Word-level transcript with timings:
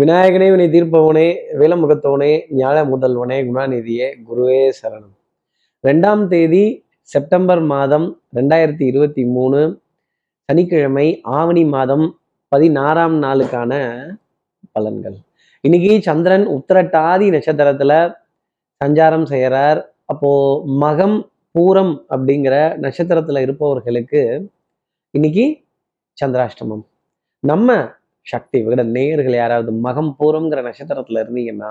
விநாயகனே 0.00 0.46
வினை 0.50 0.66
தீர்ப்பவனே 0.66 1.36
வேலமுகத்தவனே 1.58 2.40
ஞாழ 2.56 2.76
முதல்வனே 2.92 3.36
குணாநிதியே 3.48 4.06
குருவே 4.26 4.70
சரணம். 4.82 5.16
ரெண்டாம் 5.82 6.26
தேதி 6.26 6.84
செப்டம்பர் 7.02 7.60
மாதம் 7.60 8.20
ரெண்டாயிரத்தி 8.34 8.82
இருபத்தி 8.82 9.24
மூணு 9.24 9.82
சனிக்கிழமை 10.44 11.20
ஆவணி 11.22 11.64
மாதம் 11.64 12.20
பதினாறாம் 12.48 13.22
நாளுக்கான 13.22 13.72
பலன்கள். 14.78 15.18
இன்னைக்கு 15.60 16.02
சந்திரன் 16.02 16.48
உத்திரட்டாதி 16.48 17.28
நட்சத்திரத்துல 17.36 18.14
சஞ்சாரம் 18.84 19.24
செய்கிறார் 19.24 19.94
அப்போ 20.04 20.30
மகம் 20.80 21.28
பூரம் 21.58 21.94
அப்படிங்கிற 22.08 22.54
நட்சத்திரத்துல 22.80 23.40
இருப்பவர்களுக்கு 23.40 24.50
இன்னைக்கு 25.10 25.60
சந்திராஷ்டமம். 26.24 26.84
நம்ம 27.38 27.92
சக்தி 28.26 28.58
விகட 28.62 28.82
நேயர்கள் 28.96 29.36
யாராவது 29.36 29.70
மகம் 29.86 30.10
பூரம்ங்கிற 30.18 30.60
நட்சத்திரத்துல 30.68 31.22
இருந்தீங்கன்னா 31.24 31.70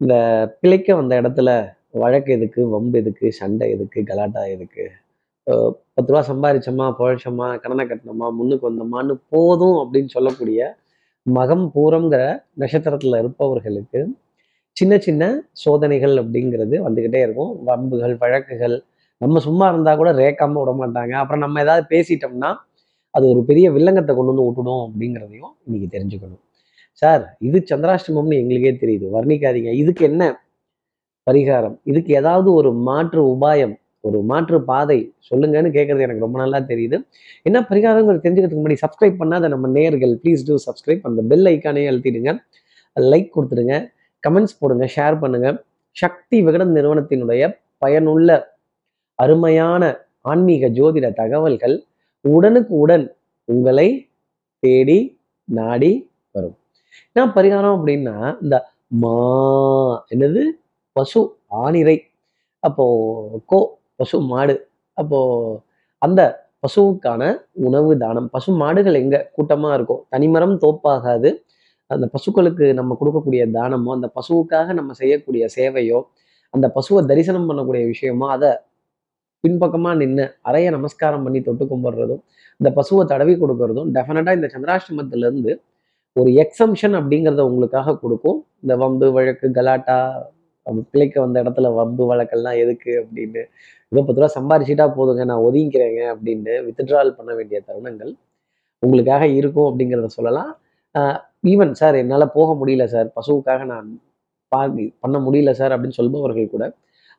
இந்த 0.00 0.14
பிழைக்க 0.60 0.88
வந்த 0.94 1.14
இடத்துல 1.20 1.50
வழக்கு 2.02 2.30
எதுக்கு 2.32 2.62
வம்பு 2.68 2.96
எதுக்கு 2.98 3.26
சண்டை 3.32 3.66
எதுக்கு 3.70 4.00
கலாட்டா 4.02 4.42
எதுக்கு? 4.54 4.84
பத்து 5.96 6.10
ரூபா 6.12 6.22
சம்பாரிச்சோமா 6.28 6.86
புழைச்சோமா 6.98 7.46
கடனை 7.56 7.84
கட்டினோமா 7.86 8.28
முன்னுக்கு 8.38 8.66
வந்தோமான்னு 8.68 9.14
போதும் 9.28 9.78
அப்படின்னு 9.82 10.10
சொல்லக்கூடிய 10.16 10.60
மகம் 11.26 11.66
பூரம்ங்கிற 11.74 12.22
நட்சத்திரத்துல 12.58 13.20
இருப்பவர்களுக்கு 13.22 14.00
சின்ன 14.76 14.94
சின்ன 14.98 15.22
சோதனைகள் 15.62 16.14
அப்படிங்கிறது 16.22 16.76
வந்துக்கிட்டே 16.86 17.20
இருக்கும். 17.26 17.52
வம்புகள் 17.68 18.14
வழக்குகள் 18.22 18.76
நம்ம 19.20 19.38
சும்மா 19.38 19.66
இருந்தா 19.68 19.92
கூட 19.96 20.10
ரேக்காம 20.12 20.58
விட 20.62 20.72
மாட்டாங்க 20.80 21.14
அப்புறம் 21.20 21.44
நம்ம 21.44 21.60
ஏதாவது 21.60 21.84
பேசிட்டோம்னா 21.94 22.50
அது 23.16 23.24
ஒரு 23.32 23.40
பெரிய 23.44 23.66
வில்லங்கத்தை 23.76 24.12
கொண்டு 24.16 24.32
வந்து 24.32 24.46
விட்டுடும் 24.46 24.82
அப்படிங்கிறதையும் 24.86 25.52
இன்னைக்கு 25.66 25.88
தெரிஞ்சுக்கணும். 25.96 26.42
சார் 27.02 27.22
இது 27.48 27.58
சந்திராஷ்டமம்னு 27.70 28.36
எங்களுக்கே 28.42 28.72
தெரியுது. 28.82 29.06
வர்ணிக்காதீங்க. 29.16 29.70
இதுக்கு 29.82 30.02
என்ன 30.10 30.22
பரிகாரம்? 31.26 31.76
இதுக்கு 31.90 32.12
ஏதாவது 32.14 32.48
ஒரு 32.52 32.70
மாற்று 32.88 33.20
உபாயம் 33.34 33.74
ஒரு 34.00 34.18
மாற்று 34.22 34.58
பாதை 34.62 34.98
சொல்லுங்கன்னு 35.28 35.70
கேட்கறது 35.76 36.04
எனக்கு 36.06 36.24
ரொம்ப 36.24 36.38
நல்லா 36.42 36.58
தெரியுது. 36.72 36.96
என்ன 37.42 37.58
பரிகாரங்கிறது 37.70 38.22
தெரிஞ்சுக்கிறதுக்கு 38.24 38.64
முன்னாடி 38.64 38.80
சப்ஸ்கிரைப் 38.84 39.16
பண்ணாத 39.22 39.48
நம்ம 39.54 39.68
நேர்கள் 39.68 40.12
ப்ளீஸ் 40.22 40.44
டூ 40.48 40.56
சப்ஸ்கிரைப் 40.66 41.06
அந்த 41.08 41.22
பெல் 41.30 41.48
ஐக்கானே 41.52 41.84
அழுத்திடுங்க. 41.92 42.32
லைக் 42.96 43.32
கொடுத்துடுங்க. 43.36 43.74
கமெண்ட்ஸ் 44.22 44.58
போடுங்க 44.58 44.86
ஷேர் 44.96 45.16
பண்ணுங்க. 45.20 45.48
சக்தி 45.96 46.38
விகடன் 46.42 46.72
நிறுவனத்தினுடைய 46.72 47.42
பயனுள்ள 47.78 48.30
அருமையான 49.18 49.82
ஆன்மீக 50.30 50.68
ஜோதிட 50.78 51.06
தகவல்கள் 51.12 51.76
உடனுக்கு 52.34 52.72
உடன் 52.82 53.06
உங்களை 53.48 53.88
தேடி 54.62 54.98
நாடி 55.48 55.90
வரும். 56.34 56.56
என்ன 57.16 57.26
பரிகாரம் 57.36 57.76
அப்படின்னா 57.78 58.16
இந்த 58.44 58.56
மா 59.02 59.16
என்னது? 60.14 60.42
பசு 60.96 61.20
ஆணிரை 61.64 61.96
அப்போ 62.62 62.84
கோ 63.50 63.58
பசு 64.00 64.16
மாடு. 64.32 64.54
அப்போ 64.96 65.18
அந்த 66.02 66.20
பசுவுக்கான 66.64 67.22
உணவு 67.66 67.90
தானம். 68.04 68.28
பசு 68.34 68.50
மாடுகள் 68.62 69.00
எங்க 69.02 69.16
கூட்டமா 69.36 69.70
இருக்கும் 69.74 70.02
தனிமரம் 70.14 70.56
தோப்பாகாது. 70.64 71.30
அந்த 71.90 72.06
பசுக்களுக்கு 72.14 72.66
நம்ம 72.78 72.92
கொடுக்கக்கூடிய 73.00 73.42
தானமோ 73.56 73.90
அந்த 73.98 74.08
பசுவுக்காக 74.18 74.72
நம்ம 74.78 74.94
செய்யக்கூடிய 75.00 75.44
சேவையோ 75.56 75.98
அந்த 76.54 76.66
பசுவை 76.76 77.00
தரிசனம் 77.10 77.48
பண்ணக்கூடிய 77.48 77.82
விஷயமோ 77.92 78.26
அதை 78.36 78.50
பின்பக்கமா 79.44 79.90
நின்று 80.00 80.24
அறைய 80.48 80.68
நமஸ்காரம் 80.76 81.24
பண்ணி 81.26 81.40
தொட்டு 81.48 81.64
கும்பிடுறதும் 81.72 82.22
இந்த 82.60 82.68
பசுவை 82.76 83.02
தடவி 83.12 83.34
கொடுக்கறதும் 83.42 83.90
டெஃபினட்டா 83.96 84.32
இந்த 84.38 84.48
சந்திராஷ்டமத்துல 84.54 85.26
இருந்து 85.28 85.52
ஒரு 86.16 86.30
எக்ஸம்ஷன் 86.42 86.94
அப்படிங்கிறத 86.98 87.42
உங்களுக்காக 87.48 87.94
கொடுக்கும். 88.02 88.38
இந்த 88.62 88.74
வம்பு 88.82 89.06
வழக்கு 89.16 89.46
கலாட்டா 89.58 89.96
பிள்ளைக்கு 90.66 90.92
பிழைக்க 90.92 91.16
வந்த 91.24 91.42
இடத்துல 91.42 91.68
வம்பு 91.78 92.04
வழக்கெல்லாம் 92.10 92.56
எதுக்கு 92.62 92.92
அப்படின்னு 93.02 93.42
இதை 93.92 94.00
பத்து 94.06 94.20
ரூபா 94.20 94.30
சம்பாரிச்சிட்டா 94.36 94.86
போதுங்க 94.96 95.24
நான் 95.30 95.44
ஒதுங்கிக்கிறேங்க 95.48 96.00
அப்படின்னு 96.12 96.54
வித்ட்ரால் 96.66 97.12
பண்ண 97.18 97.30
வேண்டிய 97.38 97.58
தருணங்கள் 97.68 98.12
உங்களுக்காக 98.82 99.24
இருக்கும் 99.38 99.68
அப்படிங்கிறத 99.68 100.08
சொல்லலாம். 100.18 100.50
ஈவன் 101.52 101.72
சார் 101.80 101.96
என்னால் 102.02 102.32
போக 102.38 102.48
முடியல 102.60 102.84
சார் 102.94 103.08
பசுவுக்காக 103.16 103.64
நான் 103.72 103.88
பா 104.52 104.60
பண்ண 105.04 105.16
முடியல 105.26 105.50
சார் 105.60 105.72
அப்படின்னு 105.74 105.98
சொல்பவர்கள் 106.00 106.52
கூட 106.54 106.64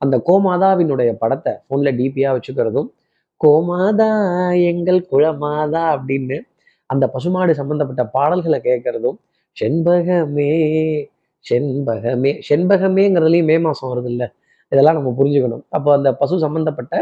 அந்த 0.02 0.16
கோமாதாவினுடைய 0.28 1.12
படத்தை 1.24 1.54
ஃபோனில் 1.66 1.98
டிபியாக 2.00 2.36
வச்சுக்கிறதும் 2.38 2.90
கோமாதா 3.42 4.10
எங்கள் 4.72 5.00
குளமாதா 5.12 5.84
அப்படின்னு 5.96 6.38
அந்த 6.90 7.06
பசுமாடு 7.16 7.54
சம்பந்தப்பட்ட 7.60 8.04
பாடல்களை 8.16 8.60
கேட்கறதும் 8.68 9.18
செண்பகமே 9.58 10.52
செண்பகமே 11.46 12.32
செண்பகமேங்கிறதுலையும் 12.50 13.50
மே 13.52 13.56
மாதம் 13.66 13.92
வருது 13.92 14.10
இல்லை 14.14 14.28
இதெல்லாம் 14.72 14.98
நம்ம 15.00 15.12
புரிஞ்சுக்கணும். 15.20 15.64
அப்போ 15.78 15.90
அந்த 15.98 16.10
பசு 16.22 16.36
சம்பந்தப்பட்ட 16.46 16.96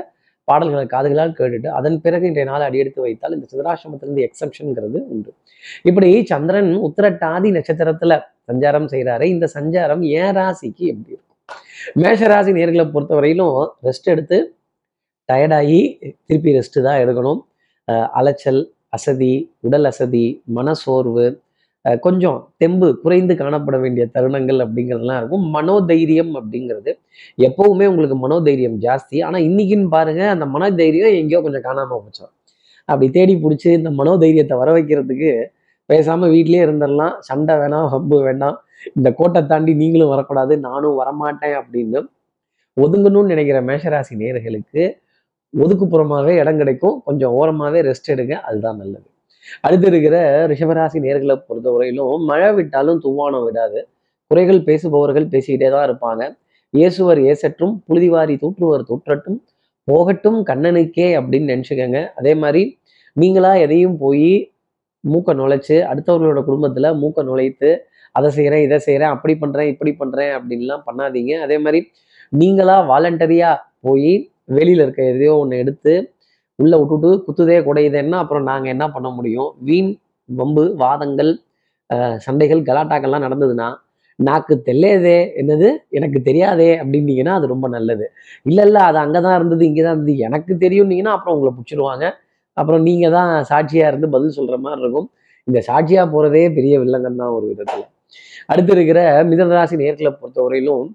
பாடல்களை 0.48 0.84
காதுகளால் 0.94 1.36
கேட்டுட்டு 1.38 1.70
அதன் 1.78 1.98
பிறகு 2.04 2.26
இன்றைய 2.30 2.48
நாள் 2.50 2.66
அடியெடுத்து 2.68 3.00
வைத்தால் 3.06 3.36
இந்த 3.38 3.48
சிதராசிரமத்திலிருந்து 3.52 4.26
எக்ஸப்ஷன்ங்கிறது 4.28 5.00
உண்டு. 5.14 5.32
இப்படி 5.90 6.10
சந்திரன் 6.32 6.72
உத்திரட்டாதி 6.88 7.50
நட்சத்திரத்தில் 7.58 8.16
சஞ்சாரம் 8.50 8.90
செய்கிறாரு 8.94 9.28
இந்த 9.36 9.46
சஞ்சாரம் 9.58 10.04
ஏன் 10.20 10.36
ராசிக்கு 10.40 10.84
எப்படி 10.94 11.16
மேஷராசி 12.02 12.52
மேஷ 12.52 12.58
நேர்களை 12.58 12.86
பொறுத்தவரையிலும் 12.94 13.58
ரெஸ்ட் 13.88 14.08
எடுத்து 14.14 14.38
டயர்டாகி 15.30 15.80
திருப்பி 16.28 16.56
ரெஸ்ட்டு 16.58 16.86
தான் 16.88 17.00
எடுக்கணும். 17.04 17.40
அஹ் 17.88 18.08
அலைச்சல் 18.20 18.62
அசதி 18.90 19.34
உடல் 19.60 19.88
அசதி 19.92 20.26
மனசோர்வு 20.58 21.26
கொஞ்சம் 22.06 22.38
தெம்பு 22.58 22.88
குறைந்து 23.02 23.34
காணப்பட 23.34 23.80
வேண்டிய 23.82 24.04
தருணங்கள் 24.14 24.60
அப்படிங்கிறதுலாம் 24.66 25.20
இருக்கும். 25.22 25.44
மனோதைரியம் 25.56 26.32
அப்படிங்கிறது 26.40 26.92
எப்பவுமே 27.38 27.86
உங்களுக்கு 27.92 28.18
மனோதைரியம் 28.26 28.78
ஜாஸ்தி. 28.86 29.18
ஆனால் 29.28 29.44
இன்னைக்குன்னு 29.50 29.90
பாருங்க 29.90 30.24
அந்த 30.30 30.46
மனோதைரியம் 30.46 31.18
எங்கேயோ 31.22 31.42
கொஞ்சம் 31.42 31.62
காணாமல் 31.62 32.02
போச்சோம் 32.04 32.32
அப்படி 32.90 33.08
தேடி 33.18 33.36
பிடிச்சி 33.36 33.68
இந்த 33.80 33.92
மனோதைரியத்தை 34.00 34.58
வர 34.58 34.72
வைக்கிறதுக்கு 34.78 35.32
பேசாம 35.90 36.28
வீட்லயே 36.36 36.62
இருந்துடலாம். 36.68 37.16
சண்டை 37.20 37.56
வேணாம் 37.56 37.88
ஹம்பு 37.94 38.18
வேண்டாம் 38.24 38.58
இந்த 38.94 39.14
கோட்டை 39.14 39.46
தாண்டி 39.46 39.74
நீங்களும் 39.74 40.10
வரக்கூடாது 40.10 40.58
நானும் 40.58 41.00
வரமாட்டேன் 41.02 41.56
அப்படின்னு 41.62 42.02
ஒதுங்கணும்னு 42.78 43.32
நினைக்கிற 43.34 43.62
மேஷராசி 43.62 44.16
நேர்களுக்கு 44.16 44.98
ஒதுக்குப்புறமாவே 45.54 46.32
இடம் 46.42 46.58
கிடைக்கும். 46.58 47.02
கொஞ்சம் 47.04 47.34
ஓரமாவே 47.34 47.80
ரெஸ்ட் 47.90 48.10
எடுங்க. 48.14 48.32
அதுதான் 48.32 48.78
நல்லது. 48.78 49.08
அடுத்து 49.62 49.88
இருக்கிற 49.88 50.48
ரிஷபராசி 50.48 51.00
நேர்களை 51.06 51.36
பொறுத்தவரையிலும் 51.48 52.24
மழை 52.26 52.54
விட்டாலும் 52.54 53.02
துவானம் 53.06 53.44
விடாது. 53.44 53.88
குறைகள் 54.28 54.62
பேசுபவர்கள் 54.64 55.26
பேசிக்கிட்டே 55.26 55.70
தான் 55.70 55.86
இருப்பாங்க. 55.90 56.38
இயேசுவர் 56.74 57.20
ஏசற்றும் 57.32 57.74
புழுதிவாரி 57.88 58.36
தூற்றுவர் 58.38 58.84
தூற்றட்டும் 58.90 59.40
போகட்டும் 59.84 60.46
கண்ணனுக்கே 60.46 61.08
அப்படின்னு 61.20 61.48
நினச்சிக்கோங்க. 61.54 62.08
அதே 62.16 62.36
மாதிரி 62.36 62.80
நீங்களா 63.14 63.56
எதையும் 63.56 63.98
போய் 63.98 64.52
மூக்க 65.04 65.34
நுழைச்சு 65.34 65.76
அடுத்தவர்களோட 65.90 66.42
குடும்பத்துல 66.50 66.90
மூக்க 67.02 67.24
நுழைத்து 67.24 67.70
அதை 68.18 68.30
செய்கிறேன் 68.38 68.64
இதை 68.68 68.78
செய்கிறேன் 68.88 69.14
அப்படி 69.16 69.34
பண்ணுறேன் 69.44 69.70
இப்படி 69.74 69.92
பண்ணுறேன் 70.02 70.34
அப்படின்லாம் 70.38 70.84
பண்ணாதீங்க. 70.90 71.34
அதே 71.46 71.58
மாதிரி 71.66 71.80
நீங்களாக 72.42 72.84
வாலண்டரியாக 72.92 73.64
போய் 73.88 74.12
வெளியில் 74.58 74.84
இருக்க 74.86 75.02
எதையோ 75.14 75.34
ஒன்று 75.44 75.62
எடுத்து 75.64 75.94
உள்ளே 76.60 76.76
விட்டுட்டு 76.82 77.10
குத்துதே 77.26 77.58
குடையுதேன்னா 77.68 78.18
அப்புறம் 78.24 78.46
நாங்கள் 78.50 78.74
என்ன 78.76 78.86
பண்ண 78.96 79.08
முடியும்? 79.18 79.50
வீண் 79.70 79.92
வம்பு 80.30 80.64
வாதங்கள் 80.84 81.32
சண்டைகள் 82.26 82.62
கலாட்டாக்கள்லாம் 82.70 83.26
நடந்ததுன்னா 83.28 83.68
நாக்கு 84.20 84.54
தெல்லையதே 84.68 85.18
என்னது? 85.42 85.70
எனக்கு 85.98 86.20
தெரியாதே 86.28 86.70
அப்படின்னீங்கன்னா 86.82 87.34
அது 87.40 87.48
ரொம்ப 87.54 87.68
நல்லது. 87.76 88.06
இல்லை 88.50 88.64
இல்லை 88.68 88.82
அது 88.90 88.98
அங்கே 89.04 89.20
தான் 89.26 89.36
இருந்தது 89.40 89.64
இங்கே 89.70 89.84
தான் 89.88 89.96
இருந்தது 89.96 90.16
எனக்கு 90.28 90.54
தெரியும்னீங்கன்னா 90.64 91.16
அப்புறம் 91.16 91.36
உங்களை 91.38 91.52
பிடிச்சிருவாங்க. 91.58 92.06
அப்புறம் 92.58 92.86
நீங்கள் 92.88 93.16
தான் 93.18 93.32
சாட்சியாக 93.52 93.92
இருந்து 93.92 94.10
பதில் 94.16 94.38
சொல்கிற 94.38 94.58
மாதிரி 94.66 94.82
இருக்கும். 94.84 95.10
இந்த 95.48 95.60
சாட்சியாக 95.70 96.08
போகிறதே 96.14 96.46
பெரிய 96.58 96.76
வில்லங்கன் 96.84 97.22
தான் 97.24 97.36
ஒரு 97.38 97.46
விதத்தில். 97.52 97.86
அடுத்து 98.50 98.74
இருக்கிற 98.76 99.00
மிதனராசி 99.32 99.76
நேர்களை 99.84 100.12
பொறுத்தவரையிலும் 100.22 100.86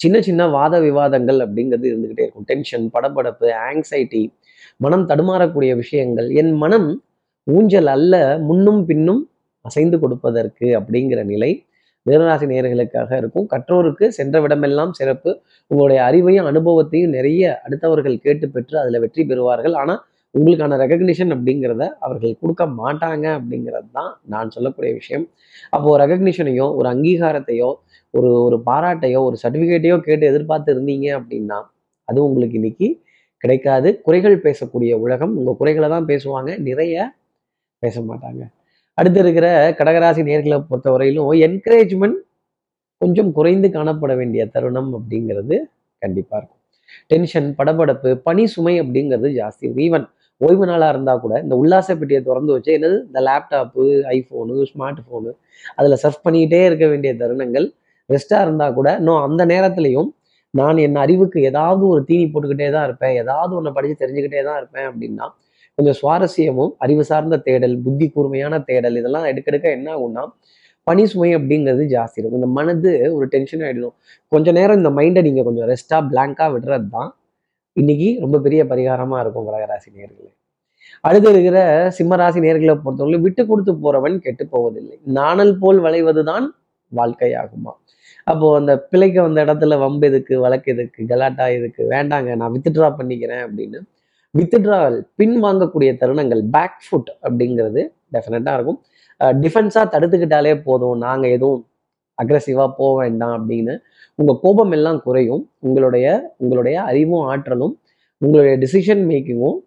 சின்ன 0.00 0.16
சின்ன 0.20 0.42
வாத 0.48 0.74
விவாதங்கள் 0.80 1.38
அப்படிங்கிறது 1.44 1.86
இருந்துகிட்டே 1.90 2.24
இருக்கும். 2.26 2.46
டென்ஷன் 2.50 2.84
படபடப்பு 2.94 3.48
ஆங்ஸைட்டி 3.68 4.22
மனம் 4.84 5.06
தடுமாறக்கூடிய 5.10 5.72
விஷயங்கள் 5.82 6.28
என் 6.40 6.52
மனம் 6.62 6.88
ஊஞ்சல் 7.46 7.90
அல்ல 7.94 8.14
முன்னும் 8.48 8.82
பின்னும் 8.90 9.22
அசைந்து 9.64 9.96
கொடுப்பதற்கு 9.98 10.66
அப்படிங்கிற 10.80 11.20
நிலை 11.32 11.50
மிதனராசி 12.06 12.46
நேர்களுக்காக 12.50 13.10
இருக்கும். 13.20 13.46
கற்றோருக்கு 13.52 14.06
சென்ற 14.18 14.40
விடமெல்லாம் 14.44 14.92
சிறப்பு. 14.98 15.30
உங்களுடைய 15.70 16.00
அறிவையும் 16.08 16.48
அனுபவத்தையும் 16.50 17.14
நிறைய 17.16 17.42
அடுத்தவர்கள் 17.66 18.16
கேட்டு 18.26 18.46
பெற்று 18.54 18.76
அதில் 18.82 19.02
வெற்றி 19.04 19.22
பெறுவார்கள். 19.30 19.74
ஆனால் 19.82 20.00
உங்களுக்கான 20.34 20.76
ரெகக்னிஷன் 20.82 21.32
அப்படிங்கிறத 21.34 21.84
அவர்கள் 22.06 22.38
கொடுக்க 22.40 22.64
மாட்டாங்க 22.80 23.26
அப்படிங்கிறது 23.38 23.88
தான் 23.98 24.10
நான் 24.32 24.52
சொல்லக்கூடிய 24.56 24.92
விஷயம். 25.00 25.24
அப்போ 25.76 25.96
ரெகக்னிஷனையோ 26.04 26.66
ஒரு 26.78 26.88
அங்கீகாரத்தையோ 26.94 27.70
ஒரு 28.14 28.30
ஒரு 28.46 28.56
பாராட்டையோ 28.68 29.20
ஒரு 29.28 29.36
சர்டிஃபிகேட்டையோ 29.42 29.96
கேட்டு 30.06 30.24
எதிர்பார்த்து 30.32 30.74
இருந்தீங்க 30.74 31.06
அப்படின்னா 31.18 31.58
அது 32.08 32.18
உங்களுக்கு 32.28 32.58
இன்னைக்கு 32.60 32.88
கிடைக்காது. 33.44 33.88
குறைகள் 34.06 34.36
பேசக்கூடிய 34.46 34.92
உலகம் 35.04 35.34
உங்கள் 35.40 35.58
குறைகளை 35.60 35.88
தான் 35.94 36.08
பேசுவாங்க. 36.12 36.50
நிறைய 36.68 36.94
பேச 37.82 38.00
மாட்டாங்க. 38.10 38.42
அடுத்து 38.98 39.20
இருக்கிற 39.24 39.48
கடகராசி 39.80 40.22
நேர்களை 40.28 40.56
பொறுத்தவரையிலும் 40.70 41.28
என்கரேஜ்மெண்ட் 41.48 42.18
கொஞ்சம் 43.02 43.30
குறைந்து 43.36 43.68
காணப்பட 43.76 44.12
வேண்டிய 44.20 44.42
தருணம் 44.54 44.90
அப்படிங்கிறது 44.98 45.56
கண்டிப்பாக 46.02 46.38
இருக்கும். 46.40 46.62
டென்ஷன் 47.10 47.48
படபடப்பு 47.58 48.10
பனி 48.26 48.44
சுமை 48.54 48.74
அப்படிங்கிறது 48.82 49.28
ஜாஸ்தி. 49.40 49.66
ஈவன் 49.86 50.06
ஓய்வு 50.40 50.64
நாளாக 50.70 50.92
இருந்தால் 50.94 51.22
கூட 51.24 51.34
இந்த 51.44 51.54
உல்லாச 51.62 51.94
பெட்டியை 52.00 52.20
திறந்து 52.28 52.52
வச்சு 52.56 52.70
என்னது? 52.76 52.96
இந்த 53.08 53.20
லேப்டாப்பு 53.28 53.84
ஐஃபோனு 54.16 54.56
ஸ்மார்ட் 54.70 55.00
ஃபோனு 55.06 55.30
அதில் 55.78 56.00
சர்ச் 56.02 56.24
பண்ணிக்கிட்டே 56.26 56.60
இருக்க 56.68 56.86
வேண்டிய 56.92 57.12
தருணங்கள் 57.22 57.66
ரெஸ்ட்டாக 58.10 58.44
இருந்தால் 58.46 58.76
கூட 58.78 58.88
இன்னும் 59.00 59.22
அந்த 59.26 59.42
நேரத்துலையும் 59.52 60.10
நான் 60.54 60.78
என் 60.84 61.00
அறிவுக்கு 61.04 61.38
ஏதாவது 61.50 61.82
ஒரு 61.92 62.02
தீனி 62.08 62.26
போட்டுக்கிட்டே 62.34 62.68
தான் 62.76 62.86
இருப்பேன். 62.88 63.14
ஏதாவது 63.22 63.52
ஒன்று 63.58 63.74
படித்து 63.76 63.96
தெரிஞ்சுக்கிட்டே 64.02 64.42
தான் 64.48 64.58
இருப்பேன் 64.60 64.86
அப்படின்னா 64.90 65.26
கொஞ்சம் 65.78 65.96
சுவாரஸ்யமும் 66.00 66.72
அறிவு 66.84 67.02
சார்ந்த 67.10 67.36
தேடல் 67.48 67.74
புத்தி 67.84 68.06
கூர்மையான 68.14 68.54
தேடல் 68.70 68.96
இதெல்லாம் 69.00 69.26
எடுக்கெடுக்க 69.32 69.66
என்ன 69.78 69.88
ஆகும்னா 69.96 70.22
பனி 70.86 71.02
சுமை 71.10 71.30
அப்படிங்கிறது 71.38 71.84
ஜாஸ்தி 71.94 72.18
இருக்கும். 72.20 72.40
இந்த 72.42 72.50
மனது 72.58 72.90
ஒரு 73.16 73.26
டென்ஷன் 73.34 73.62
ஆகிடும் 73.66 73.94
கொஞ்சம் 74.32 74.56
நேரம் 74.58 74.78
இந்த 74.80 74.90
மைண்டை 74.98 75.22
நீங்கள் 75.26 75.46
கொஞ்சம் 75.48 75.68
ரெஸ்ட்டாக 75.72 76.02
பிளாங்காக 76.10 76.48
விடுறது 76.54 76.88
தான் 76.96 77.10
இன்னைக்கு 77.80 78.08
ரொம்ப 78.22 78.36
பெரிய 78.44 78.60
பரிகாரமாக 78.70 79.22
இருக்கும் 79.24 79.46
கடகராசி 79.48 79.88
நேர்களே. 79.96 80.30
அடுத்து 81.06 81.28
இருக்கிற 81.32 81.58
சிம்மராசி 81.96 82.38
நேர்களை 82.44 82.74
பொறுத்தவரை 82.84 83.18
விட்டு 83.24 83.42
கொடுத்து 83.50 83.72
போறவன் 83.84 84.16
கெட்டு 84.24 84.44
போவதில்லை. 84.54 84.96
நாணல் 85.18 85.52
போல் 85.62 85.80
வளைவதுதான் 85.84 86.46
வாழ்க்கையாகுமா? 86.98 87.72
அப்போ 88.30 88.46
அந்த 88.60 88.72
பிழைக்க 88.92 89.16
வந்த 89.26 89.44
இடத்துல 89.44 89.78
வம்பு 89.84 90.06
எதுக்கு 90.10 90.34
வழக்கு 90.44 90.72
எதுக்கு 90.74 91.06
கலாட்டா 91.12 91.46
எதுக்கு 91.58 91.82
வேண்டாங்க 91.94 92.36
நான் 92.40 92.54
வித்ட்ரா 92.56 92.88
பண்ணிக்கிறேன் 92.98 93.42
அப்படின்னு. 93.46 93.80
வித்ட்ராவல் 94.38 94.98
பின் 95.20 95.36
வாங்கக்கூடிய 95.44 95.92
தருணங்கள் 96.02 96.42
பேக் 96.56 96.80
ஃபுட் 96.86 97.12
அப்படிங்கிறது 97.26 97.82
டெஃபினட்டாக 98.16 98.58
இருக்கும். 98.58 98.80
டிஃபென்ஸாக 99.44 99.86
தடுத்துக்கிட்டாலே 99.94 100.54
போதும். 100.68 100.98
நாங்கள் 101.06 101.34
எதுவும் 101.36 101.62
அக்ரஸிவாக 102.22 102.68
போக 102.78 102.92
வேண்டாம் 103.02 103.34
அப்படின்னு 103.38 103.74
உங்கள் 104.18 104.40
கோபம் 104.44 104.72
எல்லாம் 104.76 105.00
குறையும். 105.06 105.42
உங்களுடைய 105.66 106.06
உங்களுடைய 106.42 106.76
அறிவும் 106.90 107.26
ஆற்றலும் 107.32 107.74
உங்களுடைய 108.22 108.54
டிசிஷன் 108.62 109.02
மேக்கிங்கும் 109.10 109.58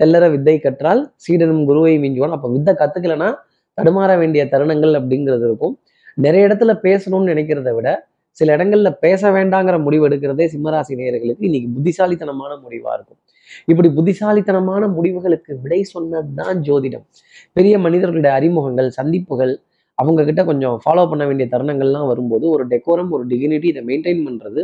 தெல்லற 0.00 0.24
வித்தை 0.34 0.54
கற்றால் 0.58 1.00
சீடனும் 1.24 1.64
குருவை 1.68 1.94
மிஞ்சுவான். 2.04 2.34
அப்போ 2.36 2.48
வித்தை 2.54 2.72
கற்றுக்கலன்னா 2.82 3.28
தடுமாற 3.78 4.10
வேண்டிய 4.22 4.42
தருணங்கள் 4.52 4.94
அப்படிங்கிறது 4.98 5.44
இருக்கும். 5.48 5.74
நிறைய 6.24 6.46
இடத்துல 6.48 6.72
பேசணும்னு 6.86 7.30
நினைக்கிறத 7.32 7.70
விட 7.76 7.88
சில 8.38 8.54
இடங்கள்ல 8.56 8.90
பேச 9.04 9.30
வேண்டாங்கிற 9.36 9.76
முடிவு 9.86 10.04
எடுக்கிறதே 10.08 10.44
சிம்மராசி 10.52 10.92
நேயர்களுக்கு 11.00 11.46
இன்னைக்கு 11.48 11.68
புத்திசாலித்தனமான 11.76 12.52
முடிவா 12.64 12.92
இருக்கும். 12.96 13.18
இப்படி 13.70 13.88
புத்திசாலித்தனமான 13.96 14.82
முடிவுகளுக்கு 14.96 15.52
விடை 15.64 15.80
சொன்னதுதான் 15.94 16.56
ஜோதிடம். 16.68 17.04
பெரிய 17.56 17.74
மனிதர்களுடைய 17.86 18.32
அறிமுகங்கள் 18.38 18.88
சந்திப்புகள் 18.98 19.52
அவங்க 19.98 20.24
கிட்ட 20.24 20.44
கொஞ்சம் 20.44 20.76
ஃபாலோ 20.84 21.08
பண்ண 21.10 21.24
வேண்டிய 21.26 21.46
தருணங்கள்லாம் 21.52 22.06
வரும்போது 22.06 22.44
ஒரு 22.48 22.64
டெக்கோரம் 22.66 23.10
ஒரு 23.16 23.24
டிகினிட்டி 23.26 23.68
இதை 23.72 23.82
மெயின்டைன் 23.90 24.22
பண்றது 24.28 24.62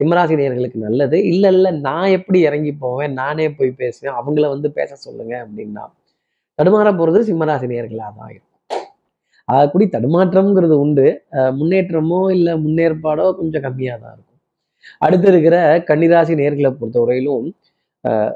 சிம்மராசினியர்களுக்கு 0.00 0.78
நல்லது. 0.86 1.18
இல்லை 1.24 1.52
இல்லை 1.54 1.70
நான் 1.80 2.08
எப்படி 2.08 2.40
இறங்கி 2.40 2.72
போவேன் 2.84 3.12
நானே 3.12 3.46
போய் 3.50 3.70
பேசுவேன் 3.72 4.16
அவங்கள 4.18 4.48
வந்து 4.48 4.68
பேச 4.70 4.94
சொல்லுங்க 4.96 5.34
அப்படின்னா 5.46 5.84
தடுமாற 6.58 6.88
போறது 7.00 7.20
சிம்மராசினியர்களாக 7.30 8.12
தான் 8.18 8.30
இருக்கும். 8.30 8.52
கூடி 9.72 9.86
தடுமாற்றம்ங்கிறது 9.86 10.76
உண்டு. 10.84 11.06
அஹ் 11.32 11.52
முன்னேற்றமோ 11.60 12.20
இல்லை 12.30 12.52
முன்னேற்பாடோ 12.64 13.26
கொஞ்சம் 13.40 13.64
கம்மியாக 13.66 13.98
தான் 14.04 14.14
இருக்கும். 14.16 14.32
அடுத்து 14.98 15.28
இருக்கிற 15.28 15.56
கன்னிராசி 15.90 16.34
நேர்களை 16.42 16.70
பொறுத்தவரையிலும் 16.80 17.46
அஹ் 18.04 18.32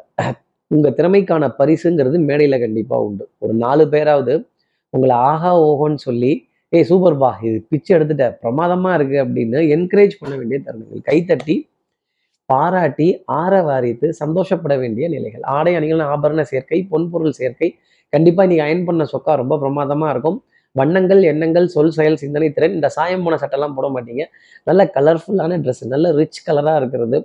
உங்க 0.71 0.89
திறமைக்கான 0.91 1.45
பரிசுங்கிறது 1.59 2.19
மேடையில 2.29 2.59
கண்டிப்பா 2.61 2.97
உண்டு. 3.01 3.25
ஒரு 3.39 3.55
நாலு 3.55 3.85
பேராவது 3.89 4.35
உங்களை 4.95 5.17
ஆஹா 5.31 5.51
ஓஹோன்னு 5.67 6.01
சொல்லி 6.09 6.33
ஏய் 6.77 6.87
சூப்பர்பா 6.91 7.31
இது 7.47 7.59
பிச்சு 7.71 7.91
எடுத்துட்ட 7.97 8.25
பிரமாதமாக 8.43 8.97
இருக்கு 8.99 9.17
அப்படின்னு 9.25 9.61
என்கரேஜ் 9.77 10.15
பண்ண 10.21 10.33
வேண்டிய 10.41 10.59
தருணங்கள். 10.67 11.03
கைத்தட்டி 11.09 11.57
பாராட்டி 12.49 13.09
ஆரவாரித்து 13.41 14.07
சந்தோஷப்பட 14.21 14.75
வேண்டிய 14.83 15.05
நிலைகள். 15.15 15.45
ஆடை 15.57 15.73
அணிகள் 15.79 16.03
ஆபரண 16.13 16.43
சேர்க்கை 16.53 16.79
பொன்பொருள் 16.93 17.37
சேர்க்கை 17.41 17.69
கண்டிப்பாக 18.13 18.49
நீங்கள் 18.51 18.67
அயன் 18.67 18.87
பண்ண 18.89 19.03
சொக்கா 19.13 19.35
ரொம்ப 19.43 19.57
பிரமாதமாக 19.63 20.13
இருக்கும். 20.15 20.39
வண்ணங்கள் 20.77 21.21
எண்ணங்கள் 21.31 21.67
சொல் 21.75 21.95
செயல் 21.99 22.19
சிந்தனை 22.23 22.49
திறன் 22.57 22.75
இந்த 22.79 22.89
சாயம் 22.97 23.25
போன 23.27 23.39
சட்டெல்லாம் 23.43 23.77
போட 23.77 23.87
மாட்டீங்க. 23.95 24.25
நல்ல 24.69 24.83
கலர்ஃபுல்லான 24.97 25.59
ட்ரெஸ் 25.65 25.85
நல்ல 25.95 26.13
ரிச் 26.19 26.41
கலராக 26.49 26.81
இருக்கிறது. 26.83 27.19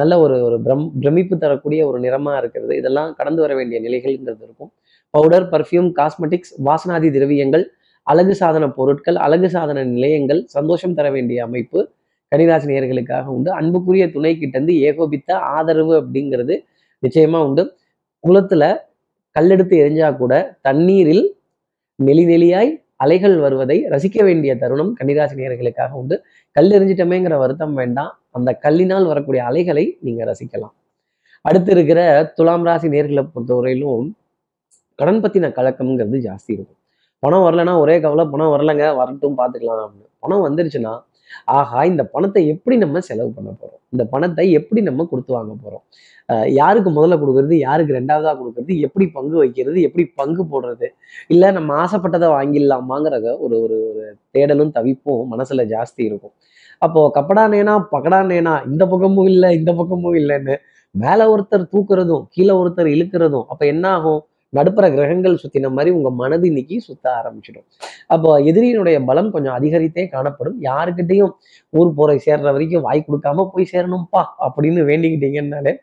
நல்ல 0.00 0.12
ஒரு 0.24 0.36
ஒரு 0.46 0.56
பிரம் 0.64 0.86
பிரமிப்பு 1.02 1.34
தரக்கூடிய 1.44 1.80
ஒரு 1.90 1.98
நிறமாக 2.06 2.40
இருக்கிறது. 2.42 2.72
இதெல்லாம் 2.80 3.10
கடந்து 3.18 3.40
வர 3.44 3.52
வேண்டிய 3.58 3.78
நிலைகள்ங்கிறது 3.86 4.44
இருக்கும். 4.48 4.70
பவுடர் 5.14 5.46
பர்ஃப்யூம் 5.50 5.88
காஸ்மெட்டிக்ஸ் 5.98 6.52
வாசனாதி 6.64 7.08
திரவியங்கள் 7.10 7.64
அழகு 8.06 8.34
சாதன 8.34 8.64
பொருட்கள் 8.68 9.16
அழகு 9.16 9.48
சாதன 9.50 9.84
நிலையங்கள் 9.84 10.40
சந்தோஷம் 10.46 10.94
தர 10.94 11.10
வேண்டிய 11.10 11.44
அமைப்பு 11.44 11.78
கனிராசி 12.32 12.66
நேயர்களுக்காக 12.70 13.24
உண்டு. 13.24 13.50
அன்புக்குரிய 13.50 14.10
துணை 14.10 14.32
கிட்டேருந்து 14.40 14.74
ஏகோபித்த 14.80 15.30
ஆதரவு 15.38 15.94
அப்படிங்கிறது 16.02 16.54
நிச்சயமா 17.02 17.38
உண்டு. 17.46 17.62
குளத்துல 18.24 18.64
கல்லெடுத்து 19.36 19.74
எரிஞ்சா 19.82 20.16
கூட 20.16 20.58
தண்ணீரில் 20.60 21.24
நெளி 21.98 22.24
நெளியாய் 22.26 22.70
அலைகள் 22.96 23.36
வருவதை 23.38 23.84
ரசிக்க 23.90 24.24
வேண்டிய 24.24 24.52
தருணம் 24.56 24.92
கன்னிராசி 25.00 25.34
நேயர்களுக்காக 25.40 25.90
உண்டு. 25.92 26.16
கல் 26.56 26.70
எரிஞ்சிட்டமேங்கிற 26.70 27.38
வருத்தம் 27.38 27.74
வேண்டாம். 27.74 28.12
அந்த 28.30 28.58
கல்லினால் 28.62 29.06
வரக்கூடிய 29.06 29.44
அலைகளை 29.44 29.84
நீங்க 30.00 30.22
ரசிக்கலாம். 30.24 30.74
அடுத்து 31.40 31.70
இருக்கிற 31.72 32.00
துலாம் 32.34 32.64
ராசி 32.64 32.88
நேர்களை 32.88 33.28
பொறுத்தவரையிலும் 33.34 34.06
கடன் 34.98 35.22
பற்றின 35.24 35.50
கலக்கம்ங்கிறது 35.58 36.18
ஜாஸ்தி 36.28 36.50
இருக்கும். 36.56 36.80
பணம் 37.22 37.44
வரலைன்னா 37.46 37.74
ஒரே 37.82 37.94
கவலை 38.04 38.24
பணம் 38.32 38.52
வரலைங்க 38.54 38.86
வரட்டும் 39.00 39.38
பார்த்துக்கலாம் 39.40 39.84
அப்படின்னு. 39.86 40.10
பணம் 40.24 40.44
வந்துருச்சுன்னா 40.46 40.94
ஆஹா 41.54 41.78
இந்த 41.90 42.02
பணத்தை 42.12 42.40
எப்படி 42.52 42.74
நம்ம 42.82 43.00
செலவு 43.06 43.30
பண்ண 43.36 43.50
போகிறோம் 43.60 43.80
இந்த 43.94 44.02
பணத்தை 44.12 44.44
எப்படி 44.58 44.80
நம்ம 44.88 45.06
கொடுத்து 45.10 45.32
வாங்க 45.36 45.54
போகிறோம் 45.64 45.84
யாருக்கு 46.58 46.90
முதல்ல 46.96 47.16
கொடுக்கறது 47.22 47.56
யாருக்கு 47.64 47.96
ரெண்டாவதா 47.98 48.32
கொடுக்கறது 48.40 48.74
எப்படி 48.86 49.04
பங்கு 49.16 49.36
வைக்கிறது 49.42 49.78
எப்படி 49.88 50.04
பங்கு 50.20 50.42
போடுறது? 50.52 50.86
இல்லை 51.32 51.48
நம்ம 51.56 51.74
ஆசைப்பட்டதை 51.82 52.28
வாங்கிடலாமாங்கிறத 52.36 53.26
ஒரு 53.44 53.56
ஒரு 53.64 53.76
ஒரு 53.88 54.04
தேடலும் 54.36 54.72
தவிப்பும் 54.78 55.22
மனசில் 55.32 55.64
ஜாஸ்தி 55.74 56.02
இருக்கும். 56.08 56.34
அப்போ 56.82 57.02
கப்படா 57.18 57.44
நேனா 57.54 57.74
பக்கடா 57.94 58.20
நேனா 58.32 58.54
இந்த 58.70 58.84
பக்கமும் 58.92 59.28
இல்லை 59.32 59.50
இந்த 59.58 59.70
பக்கமும் 59.80 60.16
இல்லைன்னு 60.22 60.56
மேலே 60.94 61.24
ஒருத்தர் 61.34 61.70
தூக்குறதும் 61.74 62.24
கீழே 62.34 62.54
ஒருத்தர் 62.62 62.90
இழுக்கிறதும் 62.96 63.46
அப்போ 63.52 63.64
என்ன 63.74 63.84
ஆகும்? 63.96 64.20
நடுப்புற 64.58 64.86
கிரகங்கள் 64.94 65.36
சுத்தின 65.42 65.70
மாதிரி 65.76 65.90
உங்க 65.98 66.10
மனது 66.20 66.44
இன்னைக்கு 66.50 66.76
சுத்த 66.88 67.04
ஆரம்பிச்சிடும். 67.18 67.66
அப்போ 68.14 68.30
எதிரியினுடைய 68.50 68.96
பலம் 69.08 69.30
கொஞ்சம் 69.36 69.56
அதிகரித்தே 69.58 70.04
காணப்படும். 70.14 70.58
யாருக்கிட்டையும் 70.68 71.32
ஊர் 71.72 71.96
போற 71.98 72.10
சேர்ற 72.26 72.48
வரைக்கும் 72.56 72.84
வாய் 72.88 73.06
கொடுக்காம 73.08 73.46
போய் 73.54 73.70
சேரணும்ப்பா 73.72 74.22
அப்படின்னு 74.46 74.82
வேண்டிக்கிட்டீங்கன்னாலே 74.90 75.74